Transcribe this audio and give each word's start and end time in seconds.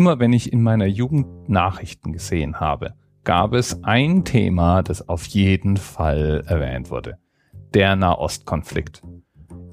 Immer 0.00 0.18
wenn 0.18 0.32
ich 0.32 0.50
in 0.50 0.62
meiner 0.62 0.86
Jugend 0.86 1.50
Nachrichten 1.50 2.14
gesehen 2.14 2.58
habe, 2.58 2.94
gab 3.22 3.52
es 3.52 3.84
ein 3.84 4.24
Thema, 4.24 4.82
das 4.82 5.06
auf 5.10 5.26
jeden 5.26 5.76
Fall 5.76 6.42
erwähnt 6.46 6.90
wurde. 6.90 7.18
Der 7.74 7.96
Nahostkonflikt. 7.96 9.02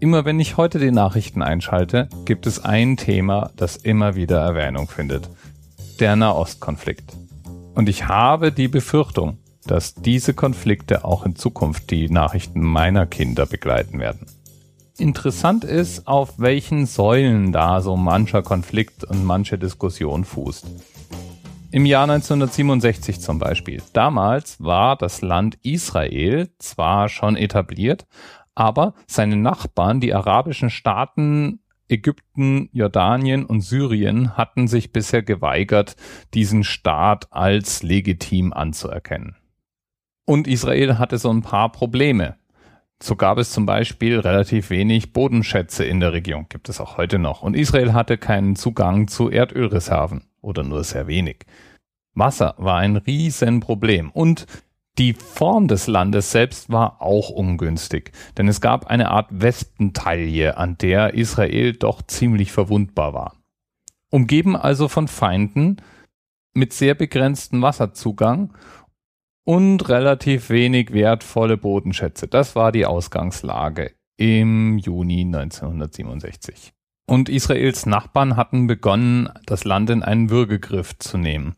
Immer 0.02 0.26
wenn 0.26 0.42
ich 0.42 0.58
heute 0.58 0.80
die 0.80 0.92
Nachrichten 0.92 1.42
einschalte, 1.42 2.10
gibt 2.26 2.46
es 2.46 2.66
ein 2.66 2.98
Thema, 2.98 3.52
das 3.56 3.78
immer 3.78 4.16
wieder 4.16 4.40
Erwähnung 4.40 4.90
findet. 4.90 5.30
Der 6.02 6.18
Nahostkonflikt. 6.18 7.16
Und 7.74 7.88
ich 7.88 8.10
habe 8.10 8.52
die 8.52 8.68
Befürchtung, 8.68 9.38
dass 9.66 9.96
diese 9.96 10.34
Konflikte 10.34 11.06
auch 11.06 11.26
in 11.26 11.38
Zukunft 11.38 11.90
die 11.90 12.10
Nachrichten 12.10 12.60
meiner 12.60 13.06
Kinder 13.06 13.46
begleiten 13.46 13.98
werden. 14.00 14.26
Interessant 15.00 15.64
ist, 15.64 16.08
auf 16.08 16.40
welchen 16.40 16.88
Säulen 16.88 17.52
da 17.52 17.82
so 17.82 17.96
mancher 17.96 18.42
Konflikt 18.42 19.04
und 19.04 19.24
manche 19.24 19.60
Diskussion 19.60 20.26
fußt. 20.26 20.66
Im 21.70 21.86
Jahr 21.86 22.04
1967 22.04 23.20
zum 23.20 23.38
Beispiel. 23.38 23.82
Damals 23.94 24.64
war 24.64 24.96
das 24.96 25.22
Land 25.22 25.60
Israel 25.62 26.50
zwar 26.58 27.10
schon 27.10 27.36
etabliert, 27.36 28.08
aber 28.56 28.96
seine 29.06 29.36
Nachbarn, 29.36 30.00
die 30.00 30.16
arabischen 30.16 30.72
Staaten 30.72 31.60
Ägypten, 31.90 32.70
Jordanien 32.74 33.46
und 33.46 33.62
Syrien 33.62 34.36
hatten 34.36 34.68
sich 34.68 34.92
bisher 34.92 35.24
geweigert, 35.24 35.96
diesen 36.34 36.64
Staat 36.64 37.32
als 37.32 37.84
legitim 37.84 38.52
anzuerkennen. 38.52 39.36
Und 40.26 40.48
Israel 40.48 40.98
hatte 40.98 41.18
so 41.18 41.30
ein 41.32 41.44
paar 41.44 41.72
Probleme. 41.72 42.36
So 43.02 43.16
gab 43.16 43.38
es 43.38 43.52
zum 43.52 43.66
Beispiel 43.66 44.20
relativ 44.20 44.70
wenig 44.70 45.14
Bodenschätze 45.14 45.86
in 45.86 46.00
der 46.00 46.14
Region, 46.14 46.48
gibt 46.50 46.68
es 46.68 46.82
auch 46.82 46.98
heute 46.98 47.20
noch. 47.20 47.44
Und 47.44 47.56
Israel 47.56 47.94
hatte 47.94 48.18
keinen 48.18 48.56
Zugang 48.56 49.08
zu 49.08 49.30
Erdölreserven 49.30 50.24
oder 50.42 50.64
nur 50.64 50.84
sehr 50.84 51.08
wenig. 51.08 51.46
Wasser 52.16 52.56
war 52.58 52.78
ein 52.78 52.96
Riesenproblem 52.96 54.10
und 54.10 54.48
die 54.98 55.14
Form 55.14 55.68
des 55.68 55.86
Landes 55.86 56.32
selbst 56.32 56.72
war 56.72 57.04
auch 57.04 57.30
ungünstig, 57.30 58.12
denn 58.36 58.48
es 58.48 58.62
gab 58.62 58.88
eine 58.88 59.12
Art 59.12 59.28
Westentaille, 59.30 60.58
an 60.58 60.80
der 60.80 61.14
Israel 61.14 61.74
doch 61.74 62.02
ziemlich 62.02 62.52
verwundbar 62.52 63.14
war. 63.14 63.36
Umgeben 64.10 64.56
also 64.56 64.88
von 64.88 65.08
Feinden 65.08 65.78
mit 66.56 66.74
sehr 66.74 66.96
begrenztem 66.96 67.62
Wasserzugang 67.62 68.54
und 69.48 69.88
relativ 69.88 70.50
wenig 70.50 70.92
wertvolle 70.92 71.56
Bodenschätze. 71.56 72.28
Das 72.28 72.58
war 72.58 72.74
die 72.74 72.86
Ausgangslage 72.86 73.94
im 74.18 74.78
Juni 74.78 75.22
1967. 75.22 76.74
Und 77.10 77.30
Israels 77.30 77.86
Nachbarn 77.86 78.36
hatten 78.36 78.68
begonnen, 78.68 79.30
das 79.46 79.64
Land 79.64 79.90
in 79.90 80.04
einen 80.04 80.30
Würgegriff 80.30 81.00
zu 81.00 81.18
nehmen. 81.18 81.56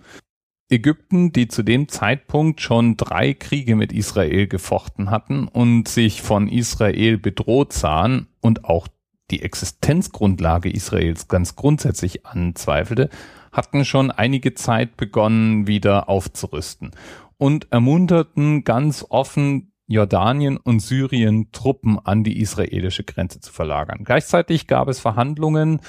Ägypten, 0.70 1.32
die 1.32 1.48
zu 1.48 1.64
dem 1.64 1.88
Zeitpunkt 1.88 2.62
schon 2.62 2.96
drei 2.96 3.34
Kriege 3.34 3.76
mit 3.76 3.92
Israel 3.92 4.46
gefochten 4.46 5.10
hatten 5.10 5.48
und 5.48 5.88
sich 5.88 6.22
von 6.22 6.48
Israel 6.48 7.18
bedroht 7.18 7.74
sahen 7.74 8.28
und 8.40 8.66
auch 8.66 8.88
die 9.32 9.42
Existenzgrundlage 9.42 10.70
Israels 10.70 11.28
ganz 11.28 11.56
grundsätzlich 11.56 12.24
anzweifelte, 12.28 13.10
hatten 13.52 13.84
schon 13.84 14.12
einige 14.12 14.54
Zeit 14.54 14.96
begonnen, 14.96 15.66
wieder 15.66 16.08
aufzurüsten 16.08 16.92
und 17.40 17.72
ermunterten 17.72 18.64
ganz 18.64 19.06
offen 19.10 19.72
Jordanien 19.88 20.58
und 20.58 20.82
Syrien 20.82 21.52
Truppen 21.52 21.98
an 21.98 22.24
die 22.24 22.40
israelische 22.40 23.04
Grenze 23.04 23.40
zu 23.40 23.52
verlagern. 23.52 24.04
Gleichzeitig 24.04 24.68
gab 24.68 24.88
es 24.88 25.00
Verhandlungen 25.00 25.82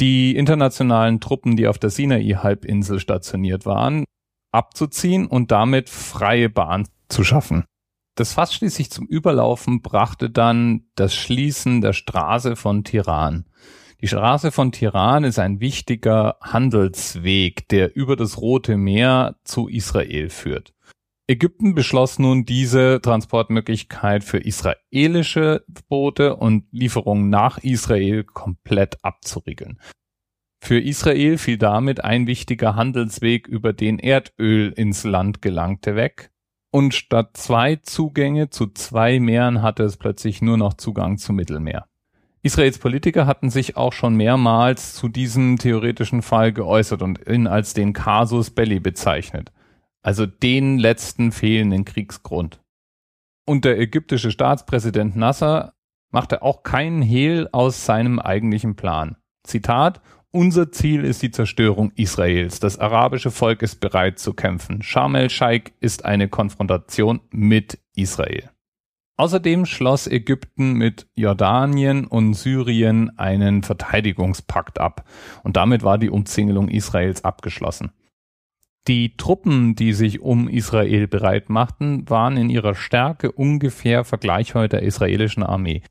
die 0.00 0.36
internationalen 0.36 1.20
Truppen, 1.20 1.56
die 1.56 1.66
auf 1.68 1.78
der 1.78 1.90
Sinai-Halbinsel 1.90 3.00
stationiert 3.00 3.66
waren, 3.66 4.04
abzuziehen 4.52 5.26
und 5.26 5.50
damit 5.50 5.88
freie 5.88 6.48
Bahn 6.48 6.88
zu 7.08 7.24
schaffen. 7.24 7.64
Das 8.16 8.32
Fass 8.32 8.54
schließlich 8.54 8.90
zum 8.90 9.06
Überlaufen 9.06 9.82
brachte 9.82 10.30
dann 10.30 10.88
das 10.96 11.14
Schließen 11.14 11.80
der 11.80 11.92
Straße 11.92 12.56
von 12.56 12.82
Tiran. 12.82 13.44
Die 14.00 14.06
Straße 14.06 14.52
von 14.52 14.70
Tiran 14.70 15.24
ist 15.24 15.40
ein 15.40 15.58
wichtiger 15.58 16.36
Handelsweg, 16.40 17.68
der 17.68 17.96
über 17.96 18.14
das 18.14 18.38
Rote 18.38 18.76
Meer 18.76 19.36
zu 19.42 19.66
Israel 19.66 20.30
führt. 20.30 20.72
Ägypten 21.26 21.74
beschloss 21.74 22.20
nun 22.20 22.44
diese 22.44 23.00
Transportmöglichkeit 23.02 24.22
für 24.22 24.38
israelische 24.38 25.64
Boote 25.88 26.36
und 26.36 26.64
Lieferungen 26.70 27.28
nach 27.28 27.58
Israel 27.58 28.22
komplett 28.22 28.96
abzuriegeln. 29.02 29.80
Für 30.60 30.80
Israel 30.80 31.36
fiel 31.36 31.58
damit 31.58 32.02
ein 32.02 32.26
wichtiger 32.26 32.76
Handelsweg, 32.76 33.46
über 33.48 33.72
den 33.72 33.98
Erdöl 33.98 34.72
ins 34.72 35.04
Land 35.04 35.42
gelangte, 35.42 35.96
weg. 35.96 36.30
Und 36.70 36.94
statt 36.94 37.36
zwei 37.36 37.76
Zugänge 37.76 38.50
zu 38.50 38.68
zwei 38.68 39.18
Meeren 39.20 39.60
hatte 39.60 39.82
es 39.82 39.96
plötzlich 39.96 40.40
nur 40.40 40.56
noch 40.56 40.74
Zugang 40.74 41.18
zum 41.18 41.36
Mittelmeer. 41.36 41.88
Israels 42.42 42.78
Politiker 42.78 43.26
hatten 43.26 43.50
sich 43.50 43.76
auch 43.76 43.92
schon 43.92 44.14
mehrmals 44.14 44.94
zu 44.94 45.08
diesem 45.08 45.58
theoretischen 45.58 46.22
Fall 46.22 46.52
geäußert 46.52 47.02
und 47.02 47.26
ihn 47.26 47.46
als 47.46 47.74
den 47.74 47.92
Casus 47.92 48.50
Belli 48.50 48.80
bezeichnet 48.80 49.52
also 50.02 50.26
den 50.26 50.78
letzten 50.78 51.32
fehlenden 51.32 51.84
Kriegsgrund. 51.84 52.60
Und 53.46 53.64
der 53.64 53.78
ägyptische 53.78 54.30
Staatspräsident 54.30 55.16
Nasser 55.16 55.74
machte 56.10 56.42
auch 56.42 56.62
keinen 56.62 57.02
Hehl 57.02 57.48
aus 57.52 57.84
seinem 57.84 58.18
eigentlichen 58.18 58.76
Plan. 58.76 59.16
Zitat, 59.44 60.00
unser 60.30 60.72
Ziel 60.72 61.04
ist 61.04 61.22
die 61.22 61.30
Zerstörung 61.30 61.92
Israels. 61.96 62.60
Das 62.60 62.78
arabische 62.78 63.30
Volk 63.30 63.62
ist 63.62 63.80
bereit 63.80 64.18
zu 64.18 64.34
kämpfen. 64.34 64.82
Sharm 64.82 65.14
el-Sheikh 65.14 65.72
ist 65.80 66.04
eine 66.04 66.28
Konfrontation 66.28 67.20
mit 67.30 67.78
Israel. 67.94 68.50
Außerdem 69.18 69.66
schloss 69.66 70.06
Ägypten 70.06 70.74
mit 70.74 71.08
Jordanien 71.16 72.06
und 72.06 72.34
Syrien 72.34 73.18
einen 73.18 73.64
Verteidigungspakt 73.64 74.80
ab 74.80 75.04
und 75.42 75.56
damit 75.56 75.82
war 75.82 75.98
die 75.98 76.08
Umzingelung 76.08 76.68
Israels 76.68 77.24
abgeschlossen. 77.24 77.90
Die 78.86 79.16
Truppen, 79.16 79.74
die 79.74 79.92
sich 79.92 80.20
um 80.20 80.48
Israel 80.48 81.08
bereit 81.08 81.50
machten, 81.50 82.08
waren 82.08 82.36
in 82.36 82.48
ihrer 82.48 82.76
Stärke 82.76 83.32
ungefähr 83.32 84.04
vergleichbar 84.04 84.68
der 84.68 84.82
israelischen 84.82 85.42
Armee. 85.42 85.82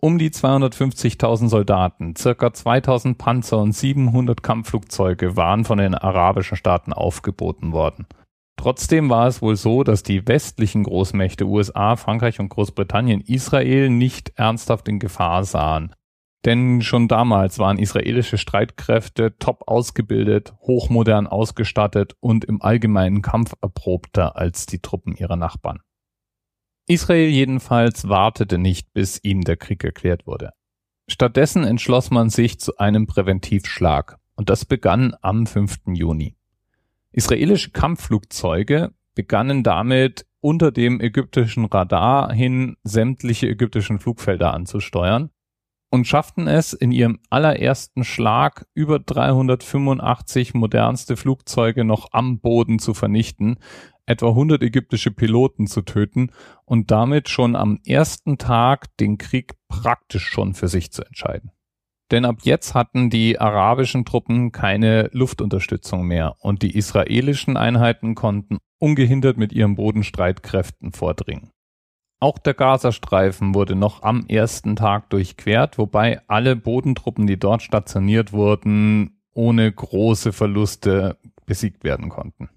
Um 0.00 0.18
die 0.18 0.30
250.000 0.30 1.48
Soldaten, 1.48 2.14
circa 2.16 2.52
2000 2.52 3.18
Panzer 3.18 3.58
und 3.58 3.72
700 3.72 4.44
Kampfflugzeuge 4.44 5.36
waren 5.36 5.64
von 5.64 5.78
den 5.78 5.94
arabischen 5.96 6.56
Staaten 6.56 6.92
aufgeboten 6.92 7.72
worden. 7.72 8.06
Trotzdem 8.60 9.08
war 9.08 9.26
es 9.26 9.40
wohl 9.40 9.56
so, 9.56 9.84
dass 9.84 10.02
die 10.02 10.28
westlichen 10.28 10.82
Großmächte 10.82 11.46
USA, 11.46 11.96
Frankreich 11.96 12.40
und 12.40 12.50
Großbritannien 12.50 13.22
Israel 13.22 13.88
nicht 13.88 14.34
ernsthaft 14.36 14.86
in 14.88 14.98
Gefahr 14.98 15.44
sahen. 15.44 15.94
Denn 16.44 16.82
schon 16.82 17.08
damals 17.08 17.58
waren 17.58 17.78
israelische 17.78 18.36
Streitkräfte 18.36 19.38
top 19.38 19.62
ausgebildet, 19.66 20.52
hochmodern 20.60 21.26
ausgestattet 21.26 22.16
und 22.20 22.44
im 22.44 22.60
allgemeinen 22.60 23.22
Kampf 23.22 23.54
erprobter 23.62 24.36
als 24.36 24.66
die 24.66 24.80
Truppen 24.80 25.16
ihrer 25.16 25.36
Nachbarn. 25.36 25.80
Israel 26.86 27.30
jedenfalls 27.30 28.10
wartete 28.10 28.58
nicht, 28.58 28.92
bis 28.92 29.24
ihm 29.24 29.40
der 29.40 29.56
Krieg 29.56 29.82
erklärt 29.84 30.26
wurde. 30.26 30.50
Stattdessen 31.08 31.64
entschloss 31.64 32.10
man 32.10 32.28
sich 32.28 32.60
zu 32.60 32.76
einem 32.76 33.06
Präventivschlag 33.06 34.18
und 34.34 34.50
das 34.50 34.66
begann 34.66 35.16
am 35.22 35.46
5. 35.46 35.78
Juni. 35.94 36.36
Israelische 37.12 37.70
Kampfflugzeuge 37.70 38.92
begannen 39.14 39.62
damit 39.62 40.26
unter 40.40 40.70
dem 40.70 41.00
ägyptischen 41.00 41.64
Radar 41.64 42.32
hin 42.32 42.76
sämtliche 42.84 43.48
ägyptischen 43.48 43.98
Flugfelder 43.98 44.54
anzusteuern 44.54 45.30
und 45.90 46.06
schafften 46.06 46.46
es 46.46 46.72
in 46.72 46.92
ihrem 46.92 47.18
allerersten 47.28 48.04
Schlag 48.04 48.66
über 48.74 49.00
385 49.00 50.54
modernste 50.54 51.16
Flugzeuge 51.16 51.84
noch 51.84 52.08
am 52.12 52.38
Boden 52.38 52.78
zu 52.78 52.94
vernichten, 52.94 53.58
etwa 54.06 54.28
100 54.28 54.62
ägyptische 54.62 55.10
Piloten 55.10 55.66
zu 55.66 55.82
töten 55.82 56.30
und 56.64 56.90
damit 56.90 57.28
schon 57.28 57.56
am 57.56 57.80
ersten 57.84 58.38
Tag 58.38 58.96
den 58.98 59.18
Krieg 59.18 59.54
praktisch 59.68 60.26
schon 60.26 60.54
für 60.54 60.68
sich 60.68 60.92
zu 60.92 61.04
entscheiden. 61.04 61.50
Denn 62.10 62.24
ab 62.24 62.38
jetzt 62.42 62.74
hatten 62.74 63.08
die 63.08 63.38
arabischen 63.38 64.04
Truppen 64.04 64.50
keine 64.50 65.10
Luftunterstützung 65.12 66.04
mehr 66.06 66.36
und 66.40 66.62
die 66.62 66.76
israelischen 66.76 67.56
Einheiten 67.56 68.14
konnten 68.14 68.58
ungehindert 68.78 69.36
mit 69.36 69.52
ihren 69.52 69.76
Bodenstreitkräften 69.76 70.92
vordringen. 70.92 71.50
Auch 72.18 72.38
der 72.38 72.54
Gazastreifen 72.54 73.54
wurde 73.54 73.76
noch 73.76 74.02
am 74.02 74.26
ersten 74.26 74.76
Tag 74.76 75.08
durchquert, 75.10 75.78
wobei 75.78 76.20
alle 76.26 76.56
Bodentruppen, 76.56 77.26
die 77.26 77.38
dort 77.38 77.62
stationiert 77.62 78.32
wurden, 78.32 79.22
ohne 79.32 79.72
große 79.72 80.32
Verluste 80.32 81.18
besiegt 81.46 81.82
werden 81.82 82.10
konnten. 82.10 82.50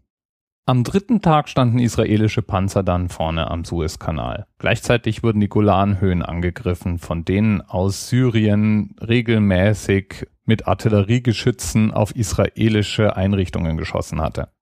Am 0.65 0.85
dritten 0.85 1.21
Tag 1.21 1.49
standen 1.49 1.77
israelische 1.77 2.41
Panzer 2.41 2.83
dann 2.83 3.09
vorne 3.09 3.51
am 3.51 3.65
Suezkanal. 3.65 4.45
Gleichzeitig 4.59 5.21
wurden 5.21 5.41
die 5.41 5.49
Golanhöhen 5.49 6.23
angegriffen, 6.23 6.99
von 6.99 7.25
denen 7.25 7.59
aus 7.59 8.07
Syrien 8.07 8.95
regelmäßig 9.05 10.25
mit 10.45 10.65
Artilleriegeschützen 10.65 11.91
auf 11.91 12.15
israelische 12.15 13.17
Einrichtungen 13.17 13.75
geschossen 13.75 14.21
hatte. 14.21 14.53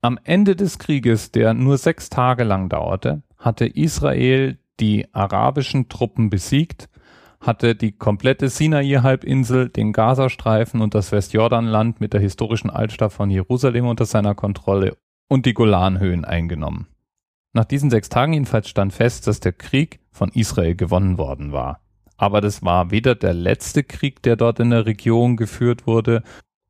Am 0.00 0.18
Ende 0.24 0.56
des 0.56 0.78
Krieges, 0.78 1.32
der 1.32 1.52
nur 1.52 1.76
sechs 1.76 2.08
Tage 2.08 2.44
lang 2.44 2.70
dauerte, 2.70 3.22
hatte 3.36 3.66
Israel 3.66 4.58
die 4.80 5.06
arabischen 5.12 5.90
Truppen 5.90 6.30
besiegt, 6.30 6.88
hatte 7.40 7.74
die 7.74 7.92
komplette 7.92 8.48
Sinai-Halbinsel, 8.48 9.68
den 9.68 9.92
Gazastreifen 9.92 10.80
und 10.80 10.94
das 10.94 11.12
Westjordanland 11.12 12.00
mit 12.00 12.14
der 12.14 12.20
historischen 12.20 12.70
Altstadt 12.70 13.12
von 13.12 13.28
Jerusalem 13.28 13.86
unter 13.86 14.06
seiner 14.06 14.34
Kontrolle 14.34 14.96
und 15.32 15.46
die 15.46 15.54
Golanhöhen 15.54 16.26
eingenommen. 16.26 16.88
Nach 17.54 17.64
diesen 17.64 17.88
sechs 17.88 18.10
Tagen 18.10 18.34
jedenfalls 18.34 18.68
stand 18.68 18.92
fest, 18.92 19.26
dass 19.26 19.40
der 19.40 19.54
Krieg 19.54 20.00
von 20.10 20.28
Israel 20.28 20.74
gewonnen 20.74 21.16
worden 21.16 21.52
war. 21.52 21.80
Aber 22.18 22.42
das 22.42 22.62
war 22.62 22.90
weder 22.90 23.14
der 23.14 23.32
letzte 23.32 23.82
Krieg, 23.82 24.20
der 24.20 24.36
dort 24.36 24.60
in 24.60 24.68
der 24.68 24.84
Region 24.84 25.38
geführt 25.38 25.86
wurde, 25.86 26.22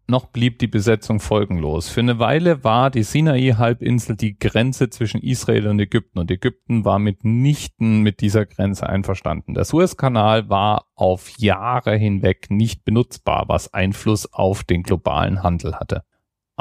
noch 0.07 0.27
blieb 0.27 0.61
die 0.61 0.69
Besetzung 0.69 1.19
folgenlos. 1.19 1.89
Für 1.89 2.03
eine 2.03 2.21
Weile 2.21 2.63
war 2.63 2.91
die 2.91 3.03
Sinai-Halbinsel 3.03 4.15
die 4.15 4.39
Grenze 4.39 4.91
zwischen 4.91 5.21
Israel 5.21 5.67
und 5.67 5.81
Ägypten 5.81 6.21
und 6.21 6.31
Ägypten 6.31 6.85
war 6.85 7.01
mitnichten 7.01 8.03
mit 8.03 8.21
dieser 8.21 8.47
Grenze 8.47 8.89
einverstanden. 8.89 9.55
Der 9.55 9.65
Suezkanal 9.65 10.49
war 10.49 10.87
auf 10.95 11.31
Jahre 11.37 11.97
hinweg 11.97 12.47
nicht 12.49 12.85
benutzbar, 12.85 13.45
was 13.49 13.75
Einfluss 13.75 14.33
auf 14.33 14.63
den 14.63 14.85
globalen 14.85 15.43
Handel 15.43 15.75
hatte. 15.75 16.05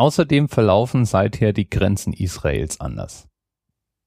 Außerdem 0.02 0.50
verlaufen 0.50 1.06
seither 1.06 1.54
die 1.54 1.70
Grenzen 1.70 2.12
Israels 2.12 2.80
anders. 2.80 3.28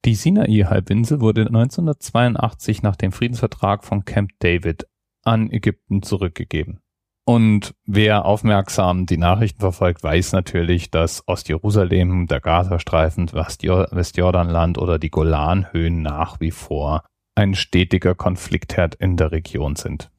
Die 0.05 0.17
Sinai-Halbinsel 0.17 1.21
wurde 1.21 1.43
1982 1.43 2.83
nach 2.83 2.97
dem 2.97 3.13
Friedensvertrag 3.13 3.85
von 3.85 4.05
Camp 4.05 4.33
David 4.41 4.89
an 5.23 5.53
Ägypten 5.53 6.03
zurückgegeben. 6.03 6.81
Und 7.25 7.77
wer 7.87 8.25
aufmerksam 8.25 9.07
die 9.07 9.19
Nachrichten 9.19 9.61
verfolgt, 9.61 10.03
weiß 10.03 10.33
natürlich, 10.33 10.91
dass 10.91 11.23
Ostjerusalem, 11.29 12.27
der 12.27 12.41
Gazastreifen, 12.41 13.33
Westjordanland 13.33 14.79
oder 14.79 14.99
die 14.99 15.11
Golanhöhen 15.11 16.03
nach 16.03 16.41
wie 16.41 16.51
vor 16.51 17.05
ein 17.37 17.55
stetiger 17.55 18.17
Konfliktherd 18.17 18.97
in 18.97 19.17
der 19.17 19.31
Region 19.31 19.77
sind. 19.77 20.11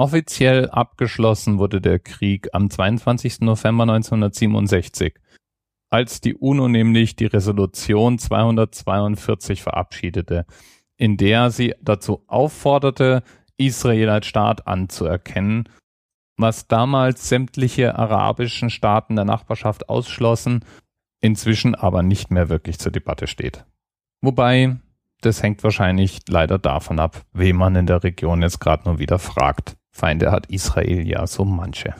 Offiziell 0.00 0.70
abgeschlossen 0.70 1.58
wurde 1.58 1.82
der 1.82 1.98
Krieg 1.98 2.48
am 2.54 2.70
22. 2.70 3.40
November 3.40 3.82
1967, 3.82 5.14
als 5.90 6.22
die 6.22 6.34
UNO 6.34 6.68
nämlich 6.68 7.16
die 7.16 7.26
Resolution 7.26 8.18
242 8.18 9.62
verabschiedete, 9.62 10.46
in 10.96 11.18
der 11.18 11.50
sie 11.50 11.74
dazu 11.82 12.24
aufforderte, 12.28 13.22
Israel 13.58 14.08
als 14.08 14.26
Staat 14.26 14.66
anzuerkennen 14.66 15.68
was 16.38 16.66
damals 16.66 17.28
sämtliche 17.28 17.98
arabischen 17.98 18.70
Staaten 18.70 19.16
der 19.16 19.26
Nachbarschaft 19.26 19.90
ausschlossen, 19.90 20.64
inzwischen 21.20 21.74
aber 21.74 22.02
nicht 22.02 22.30
mehr 22.30 22.48
wirklich 22.48 22.78
zur 22.78 22.92
Debatte 22.92 23.26
steht. 23.26 23.66
Wobei, 24.22 24.78
das 25.20 25.42
hängt 25.42 25.62
wahrscheinlich 25.62 26.20
leider 26.28 26.58
davon 26.58 26.98
ab, 26.98 27.26
wem 27.34 27.56
man 27.56 27.76
in 27.76 27.84
der 27.84 28.02
Region 28.02 28.40
jetzt 28.40 28.58
gerade 28.58 28.88
nur 28.88 28.98
wieder 28.98 29.18
fragt. 29.18 29.76
Feinde 29.92 30.30
hat 30.30 30.46
Israel 30.46 31.06
ja 31.06 31.26
so 31.26 31.44
manche. 31.44 31.94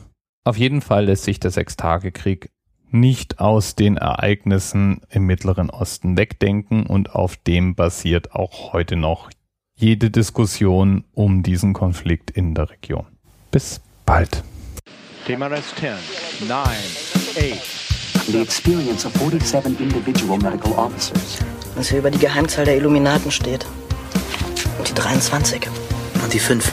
Auf 0.45 0.57
jeden 0.57 0.81
Fall 0.81 1.07
lässt 1.07 1.25
sich 1.25 1.41
der 1.41 1.51
Sechstagekrieg 1.51 2.51
nicht 2.91 3.41
aus 3.41 3.77
den 3.77 3.97
Ereignissen 3.97 5.03
im 5.11 5.27
Mittleren 5.27 5.71
Osten 5.71 6.17
wegdenken 6.17 6.87
und 6.87 7.15
auf 7.15 7.37
dem 7.37 7.75
basiert 7.75 8.33
auch 8.33 8.73
heute 8.73 8.97
noch 8.97 9.31
jede 9.77 10.11
Diskussion 10.11 11.05
um 11.13 11.43
diesen 11.43 11.73
Konflikt 11.73 12.31
in 12.31 12.55
der 12.55 12.71
Region. 12.71 13.07
Bis 13.51 13.81
bald. 14.05 14.43
TMRS 15.27 15.75
10, 15.77 15.91
9, 16.49 16.59
8. 16.59 17.81
The 18.27 18.41
experience 18.41 19.07
of 19.07 19.13
47 19.15 19.81
individual 19.81 20.39
medical 20.39 20.73
officers. 20.73 21.39
Was 21.75 21.89
hier 21.89 22.01
über 22.01 22.11
die 22.11 22.19
Geheimzahl 22.19 22.65
der 22.65 22.77
Illuminaten 22.77 23.31
steht. 23.31 23.67
Und 24.79 24.89
die 24.89 24.95
23. 24.95 25.69
Und 26.23 26.33
die 26.33 26.39
5. 26.39 26.73